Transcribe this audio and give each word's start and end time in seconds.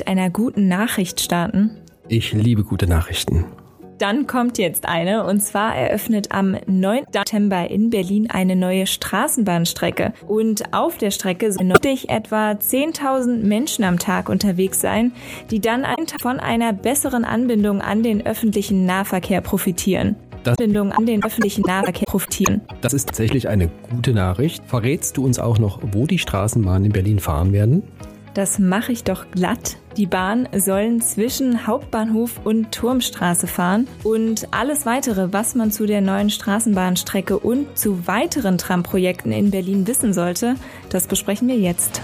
mit 0.00 0.08
einer 0.08 0.28
guten 0.28 0.66
Nachricht 0.66 1.20
starten? 1.20 1.70
Ich 2.08 2.32
liebe 2.32 2.64
gute 2.64 2.88
Nachrichten. 2.88 3.44
Dann 3.98 4.26
kommt 4.26 4.58
jetzt 4.58 4.88
eine, 4.88 5.24
und 5.24 5.40
zwar 5.40 5.76
eröffnet 5.76 6.32
am 6.32 6.56
9. 6.66 7.04
September 7.12 7.70
in 7.70 7.90
Berlin 7.90 8.28
eine 8.28 8.56
neue 8.56 8.88
Straßenbahnstrecke. 8.88 10.12
Und 10.26 10.74
auf 10.74 10.98
der 10.98 11.12
Strecke 11.12 11.52
sollen 11.52 11.70
etwa 12.08 12.50
10.000 12.50 13.44
Menschen 13.44 13.84
am 13.84 14.00
Tag 14.00 14.28
unterwegs 14.28 14.80
sein, 14.80 15.12
die 15.52 15.60
dann 15.60 15.86
von 16.20 16.40
einer 16.40 16.72
besseren 16.72 17.24
Anbindung 17.24 17.80
an 17.80 18.02
den 18.02 18.26
öffentlichen 18.26 18.86
Nahverkehr 18.86 19.42
profitieren. 19.42 20.16
Das 20.42 20.58
Anbindung 20.58 20.90
an 20.90 21.06
den 21.06 21.24
öffentlichen 21.24 21.62
Nahverkehr 21.62 22.06
profitieren. 22.06 22.62
Das 22.80 22.94
ist 22.94 23.06
tatsächlich 23.06 23.48
eine 23.48 23.70
gute 23.90 24.12
Nachricht. 24.12 24.64
Verrätst 24.66 25.16
du 25.16 25.24
uns 25.24 25.38
auch 25.38 25.60
noch, 25.60 25.78
wo 25.92 26.06
die 26.08 26.18
Straßenbahnen 26.18 26.86
in 26.86 26.92
Berlin 26.92 27.20
fahren 27.20 27.52
werden? 27.52 27.84
Das 28.34 28.58
mache 28.58 28.90
ich 28.90 29.04
doch 29.04 29.30
glatt. 29.30 29.76
Die 29.96 30.06
Bahn 30.06 30.48
sollen 30.56 31.00
zwischen 31.00 31.68
Hauptbahnhof 31.68 32.40
und 32.42 32.72
Turmstraße 32.72 33.46
fahren 33.46 33.86
und 34.02 34.48
alles 34.50 34.86
weitere, 34.86 35.32
was 35.32 35.54
man 35.54 35.70
zu 35.70 35.86
der 35.86 36.00
neuen 36.00 36.30
Straßenbahnstrecke 36.30 37.38
und 37.38 37.78
zu 37.78 38.08
weiteren 38.08 38.58
Tramprojekten 38.58 39.30
in 39.30 39.52
Berlin 39.52 39.86
wissen 39.86 40.12
sollte, 40.12 40.56
das 40.88 41.06
besprechen 41.06 41.46
wir 41.46 41.56
jetzt. 41.56 42.02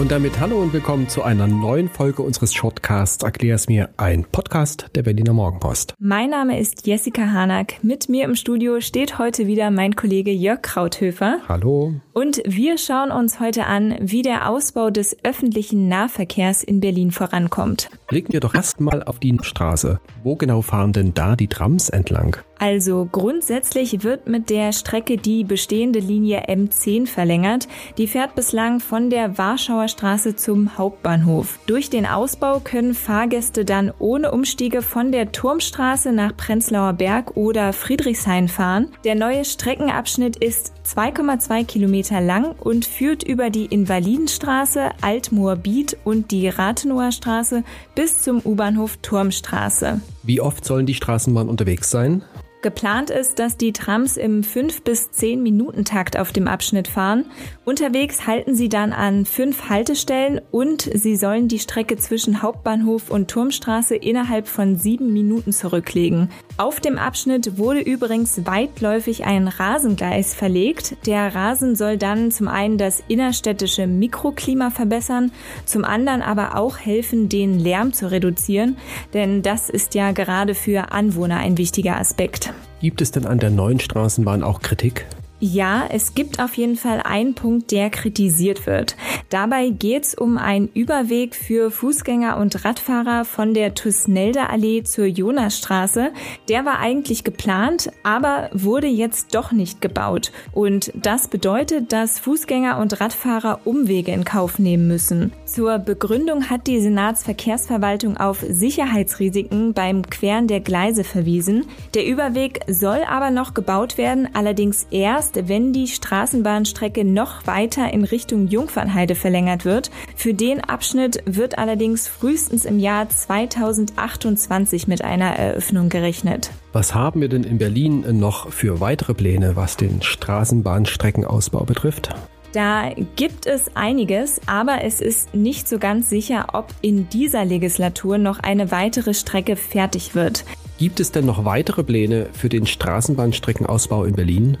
Und 0.00 0.10
damit 0.10 0.40
hallo 0.40 0.62
und 0.62 0.72
willkommen 0.72 1.10
zu 1.10 1.22
einer 1.22 1.46
neuen 1.46 1.90
Folge 1.90 2.22
unseres 2.22 2.54
Shortcasts 2.54 3.22
Erklär's 3.22 3.68
mir, 3.68 3.90
ein 3.98 4.24
Podcast 4.24 4.86
der 4.94 5.02
Berliner 5.02 5.34
Morgenpost. 5.34 5.92
Mein 5.98 6.30
Name 6.30 6.58
ist 6.58 6.86
Jessica 6.86 7.20
Hanack. 7.20 7.84
Mit 7.84 8.08
mir 8.08 8.24
im 8.24 8.34
Studio 8.34 8.80
steht 8.80 9.18
heute 9.18 9.46
wieder 9.46 9.70
mein 9.70 9.96
Kollege 9.96 10.30
Jörg 10.30 10.62
Krauthöfer. 10.62 11.40
Hallo. 11.50 11.92
Und 12.14 12.40
wir 12.46 12.78
schauen 12.78 13.10
uns 13.10 13.40
heute 13.40 13.66
an, 13.66 13.94
wie 14.00 14.22
der 14.22 14.48
Ausbau 14.48 14.88
des 14.88 15.18
öffentlichen 15.22 15.88
Nahverkehrs 15.88 16.62
in 16.64 16.80
Berlin 16.80 17.10
vorankommt. 17.10 17.90
Blicken 18.08 18.32
wir 18.32 18.40
doch 18.40 18.54
erstmal 18.54 19.02
auf 19.02 19.18
die 19.18 19.36
Straße. 19.42 20.00
Wo 20.24 20.34
genau 20.34 20.62
fahren 20.62 20.94
denn 20.94 21.12
da 21.12 21.36
die 21.36 21.48
Trams 21.48 21.90
entlang? 21.90 22.38
Also 22.60 23.08
grundsätzlich 23.10 24.02
wird 24.02 24.28
mit 24.28 24.50
der 24.50 24.74
Strecke 24.74 25.16
die 25.16 25.44
bestehende 25.44 25.98
Linie 25.98 26.44
M10 26.46 27.06
verlängert. 27.06 27.68
Die 27.96 28.06
fährt 28.06 28.34
bislang 28.34 28.80
von 28.80 29.08
der 29.08 29.38
Warschauer 29.38 29.88
Straße 29.88 30.36
zum 30.36 30.76
Hauptbahnhof. 30.76 31.58
Durch 31.64 31.88
den 31.88 32.04
Ausbau 32.04 32.60
können 32.60 32.92
Fahrgäste 32.92 33.64
dann 33.64 33.90
ohne 33.98 34.30
Umstiege 34.32 34.82
von 34.82 35.10
der 35.10 35.32
Turmstraße 35.32 36.12
nach 36.12 36.36
Prenzlauer 36.36 36.92
Berg 36.92 37.34
oder 37.34 37.72
Friedrichshain 37.72 38.48
fahren. 38.48 38.88
Der 39.04 39.14
neue 39.14 39.46
Streckenabschnitt 39.46 40.36
ist 40.36 40.74
2,2 40.86 41.64
Kilometer 41.64 42.20
lang 42.20 42.54
und 42.60 42.84
führt 42.84 43.22
über 43.22 43.48
die 43.48 43.66
Invalidenstraße, 43.66 44.90
Altmoorbiet 45.00 45.96
und 46.04 46.30
die 46.30 46.48
Rathenower 46.48 47.10
Straße 47.10 47.64
bis 47.94 48.20
zum 48.20 48.42
U-Bahnhof 48.44 48.98
Turmstraße. 48.98 50.02
Wie 50.22 50.42
oft 50.42 50.62
sollen 50.66 50.84
die 50.84 50.92
Straßenbahnen 50.92 51.48
unterwegs 51.48 51.90
sein? 51.90 52.22
Geplant 52.62 53.08
ist, 53.08 53.38
dass 53.38 53.56
die 53.56 53.72
Trams 53.72 54.18
im 54.18 54.44
5 54.44 54.82
bis 54.82 55.10
10 55.10 55.42
Minuten 55.42 55.86
Takt 55.86 56.18
auf 56.18 56.30
dem 56.30 56.46
Abschnitt 56.46 56.88
fahren. 56.88 57.24
Unterwegs 57.64 58.26
halten 58.26 58.54
sie 58.54 58.68
dann 58.68 58.92
an 58.92 59.24
fünf 59.24 59.70
Haltestellen 59.70 60.42
und 60.50 60.82
sie 60.82 61.16
sollen 61.16 61.48
die 61.48 61.58
Strecke 61.58 61.96
zwischen 61.96 62.42
Hauptbahnhof 62.42 63.10
und 63.10 63.30
Turmstraße 63.30 63.96
innerhalb 63.96 64.46
von 64.46 64.76
sieben 64.76 65.12
Minuten 65.12 65.52
zurücklegen. 65.52 66.28
Auf 66.58 66.80
dem 66.80 66.98
Abschnitt 66.98 67.56
wurde 67.56 67.80
übrigens 67.80 68.44
weitläufig 68.44 69.24
ein 69.24 69.48
Rasengleis 69.48 70.34
verlegt. 70.34 70.96
Der 71.06 71.34
Rasen 71.34 71.76
soll 71.76 71.96
dann 71.96 72.30
zum 72.30 72.48
einen 72.48 72.76
das 72.76 73.02
innerstädtische 73.08 73.86
Mikroklima 73.86 74.68
verbessern, 74.68 75.32
zum 75.64 75.84
anderen 75.84 76.20
aber 76.20 76.56
auch 76.56 76.76
helfen, 76.76 77.30
den 77.30 77.58
Lärm 77.58 77.94
zu 77.94 78.10
reduzieren, 78.10 78.76
denn 79.14 79.40
das 79.40 79.70
ist 79.70 79.94
ja 79.94 80.12
gerade 80.12 80.54
für 80.54 80.92
Anwohner 80.92 81.38
ein 81.38 81.56
wichtiger 81.56 81.96
Aspekt. 81.96 82.49
Gibt 82.80 83.02
es 83.02 83.10
denn 83.10 83.26
an 83.26 83.38
der 83.38 83.50
neuen 83.50 83.78
Straßenbahn 83.78 84.42
auch 84.42 84.62
Kritik? 84.62 85.06
Ja, 85.42 85.86
es 85.88 86.14
gibt 86.14 86.38
auf 86.38 86.52
jeden 86.58 86.76
Fall 86.76 87.00
einen 87.02 87.34
Punkt, 87.34 87.70
der 87.70 87.88
kritisiert 87.88 88.66
wird. 88.66 88.94
Dabei 89.30 89.70
geht 89.70 90.04
es 90.04 90.14
um 90.14 90.36
einen 90.36 90.68
Überweg 90.74 91.34
für 91.34 91.70
Fußgänger 91.70 92.36
und 92.36 92.62
Radfahrer 92.66 93.24
von 93.24 93.54
der 93.54 93.74
Tusnelder 93.74 94.50
Allee 94.50 94.82
zur 94.82 95.06
Jonasstraße. 95.06 96.12
Der 96.50 96.66
war 96.66 96.78
eigentlich 96.80 97.24
geplant, 97.24 97.90
aber 98.02 98.50
wurde 98.52 98.86
jetzt 98.86 99.34
doch 99.34 99.50
nicht 99.50 99.80
gebaut. 99.80 100.30
Und 100.52 100.92
das 100.94 101.28
bedeutet, 101.28 101.90
dass 101.90 102.18
Fußgänger 102.18 102.76
und 102.76 103.00
Radfahrer 103.00 103.60
Umwege 103.64 104.12
in 104.12 104.26
Kauf 104.26 104.58
nehmen 104.58 104.88
müssen. 104.88 105.32
Zur 105.46 105.78
Begründung 105.78 106.50
hat 106.50 106.66
die 106.66 106.82
Senatsverkehrsverwaltung 106.82 108.18
auf 108.18 108.44
Sicherheitsrisiken 108.46 109.72
beim 109.72 110.02
Queren 110.02 110.48
der 110.48 110.60
Gleise 110.60 111.02
verwiesen. 111.02 111.64
Der 111.94 112.06
Überweg 112.06 112.60
soll 112.68 113.00
aber 113.08 113.30
noch 113.30 113.54
gebaut 113.54 113.96
werden, 113.96 114.28
allerdings 114.34 114.86
erst 114.90 115.29
erst, 115.36 115.48
wenn 115.48 115.72
die 115.72 115.86
Straßenbahnstrecke 115.86 117.04
noch 117.04 117.46
weiter 117.46 117.92
in 117.92 118.04
Richtung 118.04 118.48
Jungfernheide 118.48 119.14
verlängert 119.14 119.64
wird. 119.64 119.90
Für 120.16 120.34
den 120.34 120.60
Abschnitt 120.60 121.22
wird 121.26 121.58
allerdings 121.58 122.08
frühestens 122.08 122.64
im 122.64 122.78
Jahr 122.78 123.08
2028 123.08 124.88
mit 124.88 125.02
einer 125.02 125.36
Eröffnung 125.36 125.88
gerechnet. 125.88 126.50
Was 126.72 126.94
haben 126.94 127.20
wir 127.20 127.28
denn 127.28 127.44
in 127.44 127.58
Berlin 127.58 128.04
noch 128.18 128.50
für 128.50 128.80
weitere 128.80 129.14
Pläne, 129.14 129.56
was 129.56 129.76
den 129.76 130.02
Straßenbahnstreckenausbau 130.02 131.64
betrifft? 131.64 132.14
Da 132.52 132.90
gibt 133.14 133.46
es 133.46 133.76
einiges, 133.76 134.40
aber 134.46 134.82
es 134.82 135.00
ist 135.00 135.34
nicht 135.34 135.68
so 135.68 135.78
ganz 135.78 136.10
sicher, 136.10 136.48
ob 136.52 136.66
in 136.80 137.08
dieser 137.08 137.44
Legislatur 137.44 138.18
noch 138.18 138.40
eine 138.40 138.72
weitere 138.72 139.14
Strecke 139.14 139.54
fertig 139.54 140.16
wird. 140.16 140.44
Gibt 140.76 140.98
es 140.98 141.12
denn 141.12 141.26
noch 141.26 141.44
weitere 141.44 141.84
Pläne 141.84 142.26
für 142.32 142.48
den 142.48 142.66
Straßenbahnstreckenausbau 142.66 144.04
in 144.04 144.14
Berlin? 144.14 144.56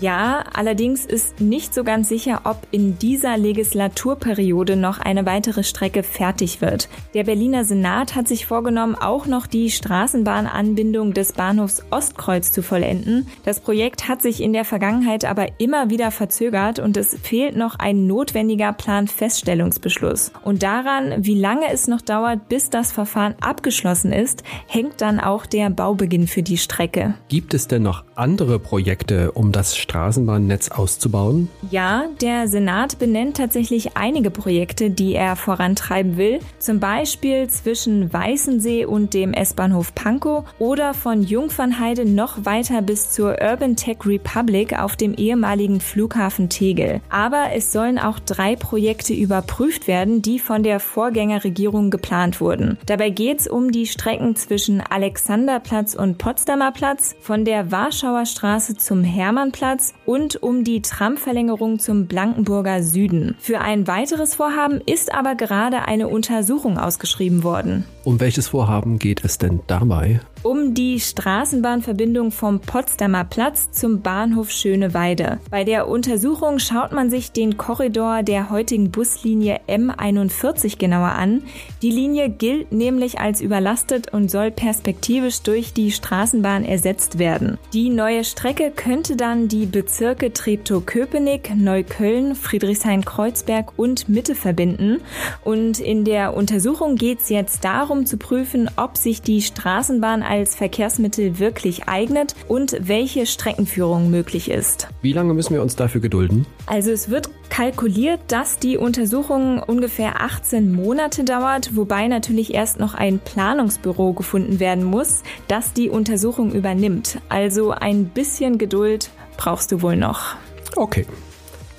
Ja, 0.00 0.44
allerdings 0.52 1.06
ist 1.06 1.40
nicht 1.40 1.74
so 1.74 1.84
ganz 1.84 2.08
sicher, 2.08 2.42
ob 2.44 2.58
in 2.70 2.98
dieser 2.98 3.36
Legislaturperiode 3.38 4.76
noch 4.76 4.98
eine 4.98 5.26
weitere 5.26 5.64
Strecke 5.64 6.02
fertig 6.02 6.60
wird. 6.60 6.88
Der 7.14 7.24
Berliner 7.24 7.64
Senat 7.64 8.14
hat 8.14 8.28
sich 8.28 8.46
vorgenommen, 8.46 8.94
auch 8.94 9.26
noch 9.26 9.46
die 9.46 9.70
Straßenbahnanbindung 9.70 11.14
des 11.14 11.32
Bahnhofs 11.32 11.82
Ostkreuz 11.90 12.52
zu 12.52 12.62
vollenden. 12.62 13.26
Das 13.44 13.60
Projekt 13.60 14.08
hat 14.08 14.22
sich 14.22 14.42
in 14.42 14.52
der 14.52 14.64
Vergangenheit 14.64 15.24
aber 15.24 15.48
immer 15.58 15.90
wieder 15.90 16.10
verzögert 16.10 16.78
und 16.78 16.96
es 16.96 17.16
fehlt 17.22 17.56
noch 17.56 17.78
ein 17.78 18.06
notwendiger 18.06 18.72
Planfeststellungsbeschluss. 18.72 20.32
Und 20.44 20.62
daran, 20.62 21.24
wie 21.24 21.38
lange 21.38 21.72
es 21.72 21.88
noch 21.88 22.02
dauert, 22.02 22.48
bis 22.48 22.70
das 22.70 22.92
Verfahren 22.92 23.34
abgeschlossen 23.40 24.12
ist, 24.12 24.42
hängt 24.66 25.00
dann 25.00 25.20
auch 25.20 25.46
der 25.46 25.70
Baubeginn 25.70 26.26
für 26.26 26.42
die 26.42 26.58
Strecke. 26.58 27.14
Gibt 27.28 27.54
es 27.54 27.66
denn 27.66 27.82
noch 27.82 28.04
andere 28.14 28.58
Projekte, 28.58 29.32
um 29.32 29.52
das 29.52 29.69
Straßenbahnnetz 29.76 30.70
auszubauen? 30.70 31.48
Ja, 31.70 32.04
der 32.20 32.48
Senat 32.48 32.98
benennt 32.98 33.36
tatsächlich 33.36 33.96
einige 33.96 34.30
Projekte, 34.30 34.90
die 34.90 35.14
er 35.14 35.36
vorantreiben 35.36 36.16
will. 36.16 36.40
Zum 36.58 36.80
Beispiel 36.80 37.48
zwischen 37.48 38.12
Weißensee 38.12 38.84
und 38.84 39.14
dem 39.14 39.32
S-Bahnhof 39.32 39.94
Pankow 39.94 40.44
oder 40.58 40.92
von 40.92 41.22
Jungfernheide 41.22 42.04
noch 42.04 42.44
weiter 42.44 42.82
bis 42.82 43.12
zur 43.12 43.36
Urban 43.40 43.76
Tech 43.76 43.98
Republic 44.04 44.76
auf 44.78 44.96
dem 44.96 45.14
ehemaligen 45.14 45.80
Flughafen 45.80 46.48
Tegel. 46.48 47.00
Aber 47.08 47.50
es 47.54 47.72
sollen 47.72 47.98
auch 47.98 48.18
drei 48.18 48.56
Projekte 48.56 49.14
überprüft 49.14 49.86
werden, 49.86 50.22
die 50.22 50.38
von 50.38 50.62
der 50.62 50.80
Vorgängerregierung 50.80 51.90
geplant 51.90 52.40
wurden. 52.40 52.76
Dabei 52.86 53.10
geht 53.10 53.40
es 53.40 53.46
um 53.48 53.70
die 53.70 53.86
Strecken 53.86 54.34
zwischen 54.36 54.80
Alexanderplatz 54.80 55.94
und 55.94 56.18
Potsdamer 56.18 56.72
Platz, 56.72 57.14
von 57.20 57.44
der 57.44 57.70
Warschauer 57.70 58.26
Straße 58.26 58.76
zum 58.76 59.04
Hermannplatz 59.04 59.59
Marktplatz 59.60 59.94
und 60.06 60.42
um 60.42 60.64
die 60.64 60.82
Tramverlängerung 60.82 61.78
zum 61.78 62.06
Blankenburger 62.06 62.82
Süden. 62.82 63.36
Für 63.38 63.60
ein 63.60 63.86
weiteres 63.86 64.34
Vorhaben 64.34 64.80
ist 64.80 65.12
aber 65.14 65.34
gerade 65.34 65.82
eine 65.82 66.08
Untersuchung 66.08 66.78
ausgeschrieben 66.78 67.42
worden. 67.42 67.84
Um 68.04 68.20
welches 68.20 68.48
Vorhaben 68.48 68.98
geht 68.98 69.24
es 69.24 69.38
denn 69.38 69.60
dabei? 69.66 70.20
um 70.42 70.74
die 70.74 71.00
Straßenbahnverbindung 71.00 72.30
vom 72.30 72.60
Potsdamer 72.60 73.24
Platz 73.24 73.70
zum 73.72 74.00
Bahnhof 74.00 74.50
Schöneweide. 74.50 75.38
Bei 75.50 75.64
der 75.64 75.88
Untersuchung 75.88 76.58
schaut 76.58 76.92
man 76.92 77.10
sich 77.10 77.32
den 77.32 77.56
Korridor 77.56 78.22
der 78.22 78.50
heutigen 78.50 78.90
Buslinie 78.90 79.60
M41 79.68 80.78
genauer 80.78 81.10
an. 81.10 81.42
Die 81.82 81.90
Linie 81.90 82.30
gilt 82.30 82.72
nämlich 82.72 83.18
als 83.18 83.40
überlastet 83.40 84.12
und 84.12 84.30
soll 84.30 84.50
perspektivisch 84.50 85.42
durch 85.42 85.72
die 85.72 85.92
Straßenbahn 85.92 86.64
ersetzt 86.64 87.18
werden. 87.18 87.58
Die 87.72 87.90
neue 87.90 88.24
Strecke 88.24 88.72
könnte 88.74 89.16
dann 89.16 89.48
die 89.50 89.66
Bezirke 89.66 90.32
Treptow-Köpenick, 90.32 91.54
Neukölln, 91.56 92.36
Friedrichshain-Kreuzberg 92.36 93.72
und 93.76 94.08
Mitte 94.08 94.34
verbinden. 94.34 95.00
Und 95.42 95.80
in 95.80 96.04
der 96.04 96.34
Untersuchung 96.36 96.94
geht 96.94 97.20
es 97.20 97.28
jetzt 97.28 97.64
darum 97.64 98.06
zu 98.06 98.16
prüfen, 98.16 98.70
ob 98.76 98.96
sich 98.96 99.22
die 99.22 99.42
Straßenbahn 99.42 100.22
als 100.22 100.54
Verkehrsmittel 100.54 101.38
wirklich 101.38 101.88
eignet 101.88 102.34
und 102.46 102.76
welche 102.80 103.26
Streckenführung 103.26 104.10
möglich 104.10 104.50
ist. 104.50 104.88
Wie 105.02 105.12
lange 105.12 105.34
müssen 105.34 105.54
wir 105.54 105.62
uns 105.62 105.74
dafür 105.74 106.00
gedulden? 106.00 106.46
Also 106.66 106.92
es 106.92 107.10
wird 107.10 107.30
kalkuliert, 107.48 108.20
dass 108.28 108.58
die 108.58 108.76
Untersuchung 108.76 109.60
ungefähr 109.60 110.20
18 110.20 110.72
Monate 110.72 111.24
dauert, 111.24 111.74
wobei 111.74 112.06
natürlich 112.06 112.54
erst 112.54 112.78
noch 112.78 112.94
ein 112.94 113.18
Planungsbüro 113.18 114.12
gefunden 114.12 114.60
werden 114.60 114.84
muss, 114.84 115.22
das 115.48 115.72
die 115.72 115.90
Untersuchung 115.90 116.52
übernimmt. 116.52 117.18
Also 117.28 117.72
ein 117.72 118.04
bisschen 118.06 118.56
Geduld 118.56 119.10
brauchst 119.40 119.72
du 119.72 119.80
wohl 119.80 119.96
noch. 119.96 120.36
Okay. 120.76 121.06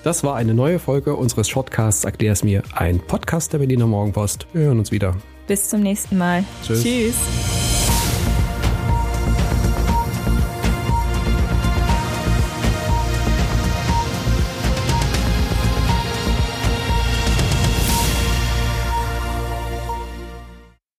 Das 0.04 0.24
war 0.24 0.36
eine 0.36 0.56
neue 0.56 0.80
Folge 0.80 1.16
unseres 1.16 1.48
Shortcasts 1.48 2.04
Erklär's 2.06 2.44
mir, 2.44 2.64
ein 2.74 3.00
Podcast 3.00 3.54
der 3.54 3.60
Berliner 3.60 3.86
Morgenpost. 3.86 4.48
Wir 4.52 4.64
hören 4.64 4.80
uns 4.80 4.92
wieder. 4.92 5.16
Bis 5.46 5.70
zum 5.70 5.82
nächsten 5.82 6.18
Mal. 6.18 6.44
Tschüss. 6.66 6.82
Tschüss. 6.82 7.61